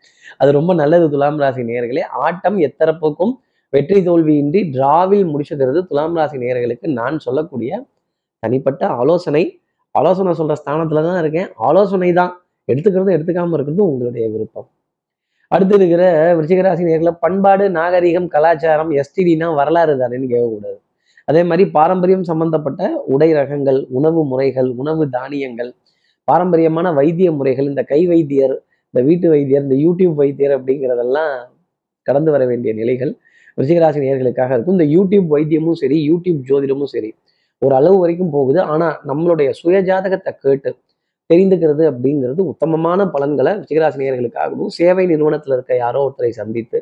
அது 0.41 0.51
ரொம்ப 0.59 0.73
நல்லது 0.81 1.07
துலாம் 1.15 1.41
ராசி 1.43 1.63
நேர்களே 1.71 2.05
ஆட்டம் 2.25 2.59
எத்தரப்புக்கும் 2.67 3.33
வெற்றி 3.73 3.99
தோல்வியின்றி 4.07 4.59
டிராவில் 4.75 5.29
முடிச்சுக்கிறது 5.33 5.79
துலாம் 5.89 6.17
ராசி 6.19 6.37
நேர்களுக்கு 6.43 6.87
நான் 6.99 7.15
சொல்லக்கூடிய 7.25 7.71
தனிப்பட்ட 8.43 8.83
ஆலோசனை. 9.01 9.43
ஆலோசனை 9.95 10.31
சொல்ற 10.39 10.55
ஸ்தானத்துல 10.61 11.01
தான் 11.07 11.19
இருக்கேன். 11.23 11.49
ஆலோசனை 11.67 12.09
தான் 12.19 12.31
எடுத்துக்கிறதும் 12.67 13.15
எடுத்துக்காம 13.15 13.55
இருக்கிறதும் 13.57 13.89
உங்களுடைய 13.91 14.25
விருப்பம். 14.33 14.67
அடுத்து 15.55 15.75
இருக்கிற 15.79 16.03
விருச்சிகராசி 16.37 16.83
நேர்களை 16.89 17.11
பண்பாடு 17.23 17.65
நாகரிகம் 17.79 18.27
கலாச்சாரம் 18.35 18.91
எஸ்டிடினா 19.01 19.47
வரலாறு 19.59 19.93
தானேன்னு 20.01 20.27
கேட்கக்கூடாது. 20.33 20.77
அதே 21.29 21.41
மாதிரி 21.49 21.63
பாரம்பரியம் 21.77 22.27
சம்பந்தப்பட்ட 22.29 22.81
உடை 23.15 23.29
ரகங்கள் 23.39 23.79
உணவு 23.97 24.21
முறைகள் 24.31 24.69
உணவு 24.81 25.03
தானியங்கள் 25.17 25.71
பாரம்பரியமான 26.27 26.87
வைத்திய 26.99 27.29
முறைகள் 27.39 27.69
இந்த 27.71 27.81
கை 27.91 28.01
வைத்தியர் 28.11 28.55
இந்த 28.93 29.01
வீட்டு 29.09 29.27
வைத்தியர் 29.33 29.65
இந்த 29.67 29.77
யூடியூப் 29.85 30.17
வைத்தியர் 30.21 30.53
அப்படிங்கிறதெல்லாம் 30.57 31.35
கடந்து 32.07 32.29
வர 32.35 32.43
வேண்டிய 32.51 32.71
நிலைகள் 32.79 33.11
ரிஷிகராசி 33.57 33.99
நேர்களுக்காக 34.03 34.51
இருக்கும். 34.55 34.75
இந்த 34.77 34.87
யூடியூப் 34.95 35.27
வைத்தியமும் 35.35 35.77
சரி 35.81 35.97
யூடியூப் 36.09 36.39
ஜோதிடமும் 36.49 36.91
சரி 36.95 37.09
ஒரு 37.61 37.73
அளவு 37.79 37.97
வரைக்கும் 38.03 38.33
போகுது. 38.35 38.59
ஆனால் 38.73 38.95
நம்மளுடைய 39.09 39.49
சுய 39.59 39.77
ஜாதகத்தை 39.89 40.31
கேட்டு 40.45 40.71
தெரிந்துக்கிறது 41.29 41.83
அப்படிங்கிறது 41.91 42.41
உத்தமமான 42.53 43.05
பலன்களை 43.15 43.51
ரிஷிகராசி 43.61 43.99
நேர்களுக்காகவும் 44.03 44.71
சேவை 44.77 45.05
நிறுவனத்தில் 45.05 45.53
இருக்க 45.53 45.75
யாரோ 45.75 45.99
ஒருத்தரை 46.07 46.29
சந்தித்து 46.39 46.79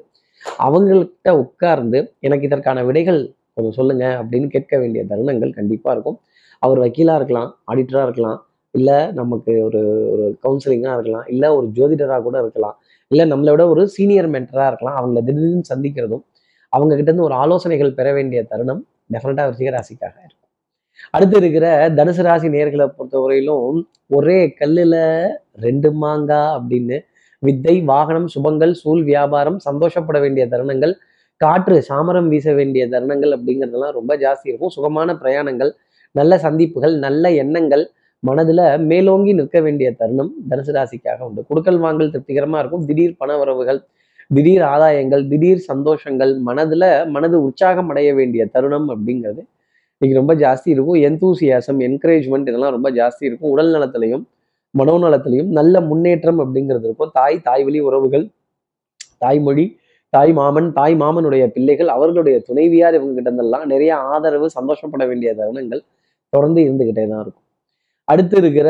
அவங்கள்ட்ட 0.65 1.29
உட்கார்ந்து 1.43 1.99
எனக்கு 2.19 2.47
இதற்கான 2.47 2.83
விடைகள் 2.83 3.19
கொஞ்சம் 3.53 3.75
சொல்லுங்க 3.79 4.05
அப்படின்னு 4.21 4.47
கேட்க 4.47 4.73
வேண்டிய 4.77 5.01
தருணங்கள் 5.09 5.53
கண்டிப்பாக 5.53 5.95
இருக்கும். 5.95 6.17
அவர் 6.59 6.79
வக்கீலாக 6.79 7.19
இருக்கலாம் 7.19 7.49
ஆடிட்டராக 7.71 8.07
இருக்கலாம் 8.07 8.39
இல்லை 8.71 8.97
நமக்கு 9.11 9.63
ஒரு 9.65 9.79
ஒரு 10.11 10.25
கவுன்சிலிங்காக 10.43 10.95
இருக்கலாம் 10.97 11.25
இல்லை 11.27 11.49
ஒரு 11.49 11.67
ஜோதிடராக 11.75 12.21
கூட 12.21 12.39
இருக்கலாம் 12.39 12.75
இல்லை 13.11 13.25
நம்மளை 13.31 13.49
விட 13.49 13.63
ஒரு 13.67 13.83
சீனியர் 13.87 14.29
மென்டராக 14.29 14.67
இருக்கலாம் 14.67 14.97
அவங்கள 14.99 15.23
திடீர்னு 15.23 15.61
சந்திக்கிறதும் 15.73 16.23
அவங்க 16.73 16.95
இருந்து 16.95 17.23
ஒரு 17.23 17.33
ஆலோசனைகள் 17.33 17.93
பெற 17.93 18.13
வேண்டிய 18.13 18.41
தருணம் 18.43 18.83
டெஃபினட்டாக 19.13 19.49
ரிஷிக 19.51 19.69
இருக்கும். 20.25 20.40
அடுத்து 21.15 21.37
இருக்கிற 21.41 21.65
தனுசு 21.97 22.23
ராசி 22.27 22.49
நேர்களை 22.55 22.85
பொறுத்தவரையிலும் 22.97 23.77
ஒரே 24.17 24.39
கல்லுல 24.59 24.95
ரெண்டு 25.65 25.89
மாங்கா 26.01 26.41
அப்படின்னு 26.57 26.97
வித்தை 27.43 27.75
வாகனம் 27.91 28.27
சுபங்கள் 28.33 28.73
சூழ் 28.81 29.03
வியாபாரம் 29.03 29.59
சந்தோஷப்பட 29.67 30.17
வேண்டிய 30.19 30.43
தருணங்கள் 30.53 30.93
காற்று 31.41 31.77
சாமரம் 31.89 32.27
வீச 32.33 32.47
வேண்டிய 32.59 32.83
தருணங்கள் 32.93 33.31
அப்படிங்கிறதெல்லாம் 33.35 33.95
ரொம்ப 33.99 34.11
ஜாஸ்தி 34.23 34.47
இருக்கும். 34.51 34.73
சுகமான 34.75 35.13
பிரயாணங்கள் 35.21 35.71
நல்ல 36.15 36.37
சந்திப்புகள் 36.45 36.95
நல்ல 37.05 37.25
எண்ணங்கள் 37.43 37.83
மனதுல 38.23 38.61
மேலோங்கி 38.89 39.31
நிற்க 39.39 39.57
வேண்டிய 39.65 39.87
தருணம் 40.01 40.31
தனுசு 40.49 40.73
ராசிக்காக 40.77 41.19
உண்டு. 41.27 41.41
குடுக்கல் 41.49 41.79
வாங்கல் 41.85 42.11
திருப்திகரமா 42.13 42.57
இருக்கும். 42.61 42.83
திடீர் 42.89 43.15
பண 43.21 43.37
உறவுகள் 43.43 43.79
திடீர் 44.31 44.65
ஆதாயங்கள் 44.73 45.23
திடீர் 45.31 45.63
சந்தோஷங்கள் 45.71 46.33
மனதுல 46.49 46.83
மனது 47.15 47.37
உற்சாகம் 47.47 47.89
அடைய 47.93 48.09
வேண்டிய 48.19 48.43
தருணம் 48.53 48.87
அப்படிங்கிறது 48.93 49.41
இன்னைக்கு 50.01 50.19
ரொம்ப 50.19 50.33
ஜாஸ்தி 50.43 50.69
இருக்கும். 50.73 50.99
எந்தூசியாசம் 51.07 51.79
என்கரேஜ்மெண்ட் 51.87 52.47
இதெல்லாம் 52.51 52.71
ரொம்ப 52.75 52.89
ஜாஸ்தி 52.91 53.23
இருக்கும். 53.27 53.49
உடல் 53.49 53.69
நலத்திலையும் 53.73 54.23
மனோநலத்திலையும் 54.73 55.51
நல்ல 55.57 55.81
முன்னேற்றம் 55.89 56.39
அப்படிங்கிறது 56.43 56.85
இருக்கும். 56.87 57.11
தாய் 57.17 57.37
தாய் 57.47 57.63
வழி 57.63 57.79
உறவுகள் 57.79 58.25
தாய்மொழி 59.23 59.65
தாய் 60.13 60.33
மாமன் 60.39 60.69
தாய் 60.79 60.95
மாமனுடைய 61.01 61.43
பிள்ளைகள் 61.55 61.91
அவர்களுடைய 61.95 62.37
துணைவியார் 62.47 62.97
இவங்க 62.99 63.13
கிட்ட 63.17 63.29
இருந்தெல்லாம் 63.31 63.65
நிறைய 63.73 63.91
ஆதரவு 64.13 64.49
சந்தோஷப்பட 64.57 65.05
வேண்டிய 65.11 65.31
தருணங்கள் 65.39 65.83
தொடர்ந்து 66.33 66.61
இருந்துகிட்டே 66.67 67.05
தான் 67.11 67.21
இருக்கும். 67.25 67.45
அடுத்து 68.07 68.37
இருக்கிற 68.37 68.69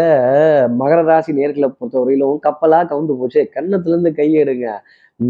மகர 0.81 0.99
ராசி 1.11 1.33
நேர்களை 1.39 1.69
பொறுத்தவரையிலும் 1.79 2.41
கப்பலா 2.47 2.81
கவுந்து 2.91 3.15
போச்சு. 3.21 3.43
கன்னத்துல 3.55 3.95
இருந்து 3.95 4.13
கையெடுங்க 4.19 4.67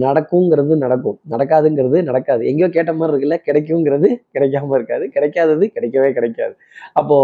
நடக்குங்கிறது 0.03 0.73
நடக்கும். 0.83 1.17
நடக்காதுங்கிறது 1.33 1.97
நடக்காது. 2.09 2.41
எங்கேயோ 2.49 2.69
கேட்ட 2.75 2.91
மாதிரி 2.97 3.13
இருக்குல்ல 3.13 3.37
கிடைக்குங்கிறது 3.47 4.09
கிடைக்காம 4.35 4.75
இருக்காது. 4.79 5.05
கிடைக்காதது 5.15 5.65
கிடைக்கவே 5.75 6.09
கிடைக்காது. 6.17 6.53
அப்போ 7.01 7.17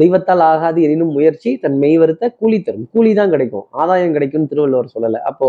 தெய்வத்தால் 0.00 0.42
ஆகாது 0.52 0.78
எனினும் 0.86 1.12
முயற்சி 1.16 1.50
தன் 1.64 1.76
மெய் 1.82 1.98
வருத்த 2.02 2.24
கூலி 2.40 2.58
தரும். 2.66 2.86
கூலி 2.94 3.10
தான் 3.20 3.32
கிடைக்கும். 3.34 3.66
ஆதாயம் 3.82 4.14
கிடைக்கும்னு 4.16 4.50
திருவள்ளுவர் 4.52 4.92
சொல்லலை. 4.94 5.20
அப்போ 5.30 5.48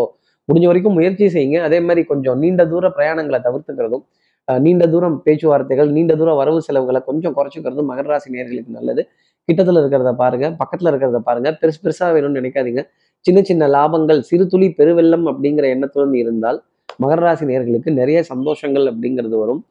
முடிஞ்ச 0.50 0.68
வரைக்கும் 0.70 0.96
முயற்சி 1.00 1.26
செய்யுங்க. 1.36 1.60
அதே 1.68 1.80
மாதிரி 1.88 2.02
கொஞ்சம் 2.12 2.38
நீண்ட 2.44 2.64
தூர 2.74 2.88
பிரயாணங்களை 2.98 3.40
தவிர்த்துக்கிறதும் 3.48 4.04
நீண்ட 4.48 4.84
தூரம் 4.94 5.16
பேச்சுவார்த்தைகள் 5.26 5.90
நீண்ட 5.98 6.14
தூர 6.22 6.32
வரவு 6.40 6.60
செலவுகளை 6.66 7.00
கொஞ்சம் 7.10 7.36
குறைச்சிக்கிறதும் 7.38 7.90
மகர 7.92 8.08
ராசி 8.12 8.30
நேர்களுக்கு 8.36 8.72
நல்லது. 8.78 9.04
கிட்டத்தில் 9.50 9.80
இருக்கிறத 9.82 10.12
பாருங்க 10.24 10.46
பக்கத்தில் 10.62 10.90
இருக்கிறத 10.92 11.20
பாருங்க. 11.30 11.50
பெருசு 11.62 11.80
பெருசாக 11.86 12.10
வேணும்னு 12.16 12.40
நினைக்காதீங்க. 12.42 12.82
சின்ன 13.27 13.39
சின்ன 13.50 13.68
லாபங்கள் 13.75 14.20
சிறு 14.30 14.46
துளி 14.51 14.68
பெருவெள்ளம் 14.77 15.25
அப்படிங்கிற 15.32 15.65
எண்ணத்துடன் 15.75 16.15
இருந்தால் 16.22 16.58
மகர 17.03 17.20
ராசி 17.25 17.46
நேர்களுக்கு 17.50 17.89
நிறைய 18.00 18.20
சந்தோஷங்கள் 18.32 18.86
அப்படிங்கிறது 18.92 19.36
வரும். 19.44 19.62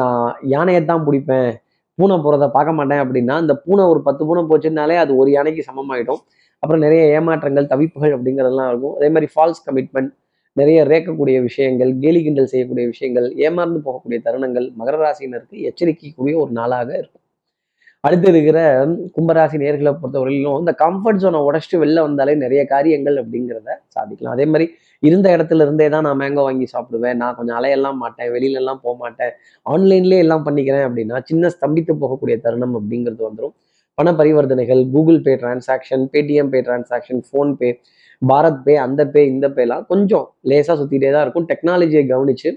நான் 0.00 0.24
யானையை 0.54 0.80
தான் 0.90 1.04
பிடிப்பேன். 1.06 1.50
பூனை 1.98 2.16
போகிறத 2.24 2.46
பார்க்க 2.56 2.78
மாட்டேன் 2.78 3.02
அப்படின்னா 3.04 3.34
அந்த 3.42 3.54
பூனை 3.64 3.84
ஒரு 3.92 4.00
பத்து 4.08 4.22
பூனை 4.28 4.42
போச்சுனாலே 4.50 4.96
அது 5.04 5.12
ஒரு 5.22 5.30
யானைக்கு 5.36 5.62
சமமாயிடும். 5.70 6.20
அப்புறம் 6.62 6.82
நிறைய 6.86 7.02
ஏமாற்றங்கள் 7.16 7.70
தவிப்புகள் 7.72 8.14
அப்படிங்கிறதெல்லாம் 8.16 8.68
இருக்கும். 8.72 8.94
அதே 8.98 9.08
மாதிரி 9.14 9.28
ஃபால்ஸ் 9.32 9.64
கமிட்மெண்ட் 9.68 10.12
நிறைய 10.60 10.78
ரேக்கக்கூடிய 10.92 11.36
விஷயங்கள் 11.48 11.90
கேலி 12.02 12.20
கிண்டல் 12.24 12.50
செய்யக்கூடிய 12.52 12.86
விஷயங்கள் 12.92 13.26
ஏமாந்து 13.46 13.78
போகக்கூடிய 13.86 14.18
தருணங்கள் 14.26 14.66
மகர 14.80 14.96
ராசினருக்கு 15.04 15.56
எச்சரிக்கைக்கூடிய 15.68 16.34
ஒரு 16.42 16.52
நாளாக 16.60 16.88
இருக்கும். 17.00 17.21
அடுத்து 18.06 18.28
இருக்கிற 18.32 18.58
கும்பராசி 19.16 19.56
நேர்களை 19.62 19.90
பொறுத்தவரையிலும் 19.98 20.56
இந்த 20.62 20.72
கம்ஃபர்ட் 20.80 21.20
ஜோனை 21.22 21.40
உடச்சிட்டு 21.48 21.76
வெளில 21.82 22.00
வந்தாலே 22.06 22.32
நிறைய 22.44 22.62
காரியங்கள் 22.72 23.16
அப்படிங்கிறத 23.22 23.68
சாதிக்கலாம். 23.94 24.34
அதே 24.36 24.46
மாதிரி 24.52 24.66
இருந்த 25.02 25.26
இடத்துல 25.36 25.64
இருந்தே 25.66 25.86
தான் 25.94 26.04
நான் 26.06 26.18
மேங்கோ 26.22 26.42
வாங்கி 26.46 26.66
சாப்பிடுவேன். 26.72 27.16
நான் 27.22 27.36
கொஞ்சம் 27.38 27.58
அலையெல்லாம் 27.58 28.00
மாட்டேன். 28.02 28.30
வெளியிலலாம் 28.36 28.80
போக 28.86 28.94
மாட்டேன். 29.04 29.32
ஆன்லைன்லேயே 29.66 30.24
எல்லாம் 30.24 30.44
பண்ணிக்கிறேன் 30.48 30.84
அப்படின்னா 30.88 31.18
சின்ன 31.30 31.52
ஸ்தம்பித்து 31.56 31.94
போகக்கூடிய 32.02 32.36
தருணம் 32.46 32.74
அப்படிங்கிறது 32.80 33.22
வந்துடும் 33.28 33.54
பண 33.98 34.10
பரிவர்த்தனைகள் 34.20 34.82
Google 34.92 35.22
Pay 35.24 35.32
transaction 35.44 36.04
Paytm 36.12 36.52
pay 36.52 36.60
transaction 36.66 37.22
PhonePe 37.28 37.70
BharatPe 38.66 38.74
அந்த 38.86 39.02
பே 39.14 39.22
இந்த 39.32 39.46
பேலாம் 39.56 39.82
கொஞ்சம் 39.92 40.26
லேசாக 40.50 40.76
சுற்றிட்டே 40.80 41.10
தான் 41.14 41.24
இருக்கும். 41.26 41.46
டெக்னாலஜியை 41.50 42.04
கவனிச்சு 42.12 42.50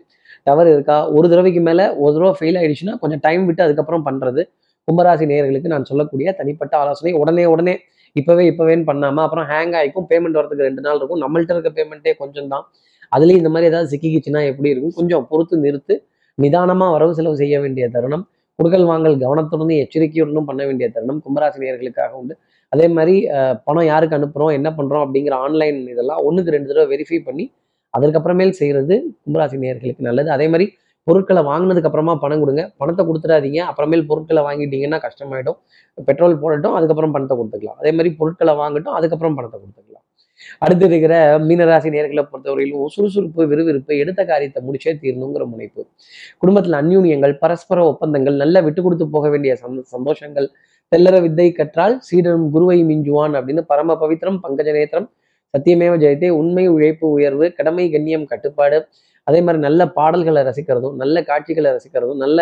டவர் 0.48 0.70
இருக்கா 0.76 0.98
ஒரு 1.18 1.28
தடவைக்கு 1.32 1.62
மேலே 1.70 1.86
ஒரு 2.04 2.14
தடவை 2.16 2.36
ஃபெயில் 2.40 2.58
ஆகிடுச்சுன்னா 2.60 2.94
கொஞ்சம் 3.04 3.22
டைம் 3.26 3.44
விட்டு 3.50 3.62
அதுக்கப்புறம் 3.66 4.06
பண்ணுறது 4.08 4.42
கும்பராசி 4.88 5.26
நேயர்களுக்கு 5.32 5.70
நான் 5.74 5.88
சொல்லக்கூடிய 5.92 6.32
தனிப்பட்ட 6.40 6.74
ஆலோசனை 6.82 7.14
உடனே 7.22 7.46
உடனே 7.54 7.76
இப்போவே 8.16 8.44
இப்போவேன்னு 8.50 8.86
பண்ணாமல் 8.90 9.24
அப்புறம் 9.26 9.48
ஹேங் 9.52 9.74
ஆகிக்கும் 9.78 10.06
பேமெண்ட் 10.12 10.38
வரதுக்கு 10.40 10.68
ரெண்டு 10.68 10.82
நாள் 10.86 11.00
இருக்கும். 11.00 11.22
நம்மள்ட்ட 11.24 11.56
இருக்க 11.56 11.72
பேமெண்ட்டே 11.78 12.12
கொஞ்சம் 12.22 12.50
தான் 12.54 12.66
அதுலேயும் 13.16 13.42
இந்த 13.42 13.52
மாதிரி 13.54 13.70
ஏதாவது 13.72 13.90
சிக்கிக்கிச்சுன்னா 13.94 14.42
எப்படி 14.52 14.70
இருக்கும்? 14.74 14.96
கொஞ்சம் 15.00 15.24
பொறுத்து 15.32 15.56
நிறுத்து 15.66 15.96
நிதானமாக 16.38 16.94
வரவு 16.96 17.14
செலவு 17.18 17.36
செய்ய 17.42 17.56
வேண்டிய 17.64 17.86
தருணம் 17.96 18.24
குடுக்கல் 18.60 18.88
வாங்கல் 18.92 19.16
கவனத்துடனும் 19.24 19.80
எச்சரிக்கையுடனும் 19.84 20.48
பண்ண 20.50 20.62
வேண்டிய 20.70 20.88
தருணம் 20.96 21.20
கும்பராசி 21.26 21.60
நேர்களுக்காக 21.64 22.14
உண்டு. 22.22 22.34
அதே 22.74 22.88
மாதிரி 22.98 23.16
பணம் 23.68 23.88
யாருக்கு 23.92 24.18
அனுப்புகிறோம் 24.18 24.54
என்ன 24.60 24.70
பண்ணுறோம் 24.78 25.04
அப்படிங்கிற 25.06 25.36
ஆன்லைன் 25.46 25.80
இதெல்லாம் 25.94 26.22
ஒன்றுக்கு 26.28 26.54
ரெண்டு 26.56 26.70
தடவை 26.72 26.88
வெரிஃபை 26.94 27.20
பண்ணி 27.28 27.46
அதற்கப்புறமேல் 27.94 28.58
செய்கிறது 28.62 28.96
கும்பராசி 29.26 29.58
நேர்களுக்கு 29.66 30.08
நல்லது. 30.10 30.30
அதே 30.38 30.48
மாதிரி 30.54 30.66
பொருட்களை 31.08 31.42
வாங்கினதுக்கு 31.50 31.90
அப்புறமா 31.90 32.14
பணம் 32.24 32.42
கொடுங்க. 32.44 32.64
பணத்தை 32.82 33.04
கொடுத்துடாதீங்க. 33.10 33.60
அப்புறமேல் 33.72 34.08
பொருட்களை 34.12 34.42
வாங்கிட்டீங்கன்னா 34.48 35.00
கஷ்டமாயிடும். 35.06 35.58
பெட்ரோல் 36.08 36.40
போடட்டும் 36.44 36.76
அதுக்கப்புறம் 36.78 37.14
பணத்தை 37.16 37.36
கொடுத்துக்கலாம். 37.40 37.80
அதே 37.82 37.92
மாதிரி 37.98 38.12
பொருட்களை 38.22 38.56
வாங்கட்டும் 38.62 38.96
அதுக்கப்புறம் 39.00 39.38
பணத்தை 39.40 39.58
கொடுத்துக்கலாம். 39.60 40.04
அடுத்து 40.64 40.86
இருக்கிற 40.90 41.16
மீனராசி 41.48 41.90
நேர்களை 41.96 42.24
பொறுத்தவரையிலும் 42.32 42.92
சுறுசுறுப்பு 42.96 43.42
விறுவிறுப்பு 43.52 43.94
எடுத்த 44.04 44.22
காரியத்தை 44.32 44.60
முடிச்சே 44.68 44.92
தீரணுங்கிற 45.02 45.44
முனைப்பு. 45.54 45.82
குடும்பத்தில் 46.42 46.78
அந்யூன்யங்கள் 46.82 47.34
பரஸ்பர 47.44 47.80
ஒப்பந்தங்கள் 47.92 48.38
நல்ல 48.44 48.62
விட்டு 48.62 48.82
கொடுத்து 48.86 49.08
போக 49.16 49.30
வேண்டிய 49.34 49.54
சந்தோஷங்கள் 49.94 50.48
தெல்லற 50.92 51.16
வித்தை 51.22 51.48
கற்றால் 51.52 51.96
சீடனும் 52.08 52.50
குருவை 52.56 52.80
மிஞ்சுவான் 52.90 53.36
அப்படின்னு 53.40 53.64
பரம 53.72 53.96
பவித்திரம் 54.02 54.40
பங்கஜ 54.44 54.70
நேத்திரம் 54.78 55.08
சத்தியமேவ 55.54 55.94
ஜெயத்தே 55.96 56.30
உண்மை 56.40 56.66
உழைப்பு 56.68 57.06
உயர்வு 57.08 57.46
கடமை 57.58 57.86
கண்ணியம் 57.92 58.30
கட்டுப்பாடு 58.32 58.78
அதே 59.28 59.40
மாதிரி 59.46 59.60
நல்ல 59.68 59.82
பாடல்களை 59.98 60.42
ரசிக்கிறதும் 60.50 60.96
நல்ல 61.02 61.22
காட்சிகளை 61.30 61.70
ரசிக்கிறதும் 61.78 62.22
நல்ல 62.26 62.40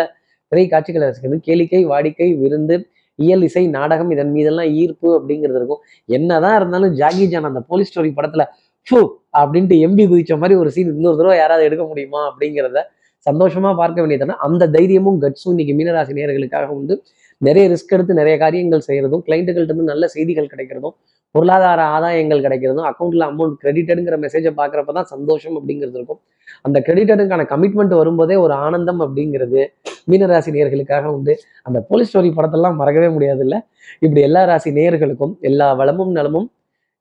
திரை 0.52 0.64
காட்சிகளை 0.68 1.04
ரசிக்கிறதும் 1.08 1.44
கேளிக்கை 1.46 1.80
வாடிக்கை 1.92 2.28
விருந்து 2.42 2.76
இயல் 3.18 3.44
இசை 3.48 3.62
நாடகம் 3.76 4.10
இதன் 4.14 4.32
மீதெல்லாம் 4.36 4.70
ஈர்ப்பு 4.80 5.08
அப்படிங்கிறது 5.18 5.58
இருக்கும். 5.60 5.80
என்னதான் 6.08 6.56
இருந்தாலும் 6.58 6.94
ஜாகி 7.00 7.26
ஜான் 7.32 7.48
அந்த 7.50 7.60
போலீஸ் 7.68 7.90
ஸ்டோரி 7.90 8.10
படத்துல 8.16 8.44
ஃபு! 8.86 8.98
அப்படின்ட்டு 9.40 9.76
எம்பி 9.86 10.04
குதிச்ச 10.08 10.34
மாதிரி 10.40 10.54
ஒரு 10.62 10.70
சீன் 10.74 10.90
இன்னொரு 10.92 11.18
தடவை 11.20 11.36
யாராவது 11.38 11.66
எடுக்க 11.68 11.84
முடியுமா 11.90 12.20
அப்படிங்கிறத 12.30 12.80
சந்தோஷமா 13.26 13.70
பார்க்க 13.78 14.02
வேண்டியதுனா 14.02 14.36
அந்த 14.46 14.64
தைரியமும் 14.74 15.20
கட்ஸும் 15.22 15.52
இன்னைக்கு 15.54 15.74
மீனராசி 15.78 16.14
நேர்களுக்காக 16.18 16.66
உண்டு. 16.78 16.94
நிறைய 17.40 17.64
ரிஸ்க் 17.72 17.94
எடுத்து 17.96 18.18
நிறைய 18.20 18.34
காரியங்கள் 18.42 18.84
செய்யறதும் 18.88 19.22
கிளைண்ட்டுகள்ட்ட 19.26 19.72
இருந்து 19.72 19.90
நல்ல 19.92 20.04
செய்திகள் 20.14 20.50
கிடைக்கிறதும் 20.52 20.94
பொருளாதார 21.34 21.80
ஆதாயங்கள் 21.94 22.44
கிடைக்கிறதும் 22.44 22.88
அக்கௌண்ட்டில் 22.90 23.26
அமௌண்ட் 23.28 23.56
கிரெடிட்டடுங்கிற 23.62 24.16
மெசேஜை 24.24 24.52
பார்க்குறப்ப 24.60 24.94
தான் 24.98 25.08
சந்தோஷம் 25.14 25.56
அப்படிங்கிறது 25.58 25.96
இருக்கும். 26.00 26.20
அந்த 26.64 26.78
கிரெடிட்டடுக்கான 26.86 27.42
கமிட்மெண்ட் 27.52 27.94
வரும்போதே 28.00 28.36
ஒரு 28.44 28.54
ஆனந்தம் 28.64 29.00
அப்படிங்கிறது 29.06 29.62
மீனராசி 30.10 30.50
நேர்களுக்காக 30.56 31.06
உண்டு. 31.16 31.34
அந்த 31.66 31.78
போலீஸ் 31.88 32.10
ஸ்டோரி 32.10 32.30
படத்தெல்லாம் 32.38 32.78
மறக்கவே 32.80 33.08
முடியாது 33.16 33.42
இல்லை 33.46 33.58
இப்படி 34.04 34.20
எல்லா 34.28 34.42
ராசி 34.50 34.70
நேர்களுக்கும் 34.78 35.34
எல்லா 35.50 35.68
வளமும் 35.80 36.12
நலமும் 36.18 36.48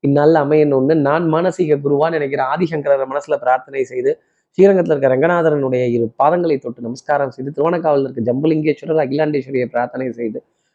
இந்நாளில் 0.03 0.39
அமையணும்னு 0.43 0.95
நான் 1.07 1.25
மானசீக 1.33 1.77
குருவான்னு 1.83 2.17
நினைக்கிற 2.17 2.41
ஆதிசங்கரர் 2.53 3.11
மனசுல 3.11 3.35
பிரார்த்தனை 3.43 3.83
செய்து 3.91 4.11
ஸ்ரீரங்கத்தில் 4.57 4.93
இருக்க 4.93 5.09
ரங்கநாதரனுடைய 5.13 5.83
இரு 5.93 6.05
பாதங்களை 6.21 6.55
தொட்டு 6.57 6.81
நமஸ்காரம் 6.81 7.31
செய்து 7.35 7.49
திருவண்ணக்காவலில் 7.55 8.05
இருக்க 8.07 8.23
ஜம்புலிங்கேஸ்வரர் 8.27 9.01
அகிலாண்டேஸ்வரியை 9.03 9.67
பிரார்த்தனை 9.71 10.07
செய்து 10.19 10.39